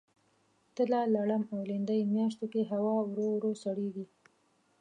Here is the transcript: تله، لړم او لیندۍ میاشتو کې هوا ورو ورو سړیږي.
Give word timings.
تله، 0.75 1.01
لړم 1.15 1.43
او 1.53 1.59
لیندۍ 1.69 2.01
میاشتو 2.13 2.45
کې 2.53 2.61
هوا 2.71 2.93
ورو 3.03 3.27
ورو 3.35 3.51
سړیږي. 3.63 4.05